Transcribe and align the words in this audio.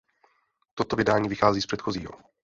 Toto 0.73 0.95
vydání 0.95 1.29
vychází 1.29 1.61
z 1.61 1.65
předchozího. 1.65 2.11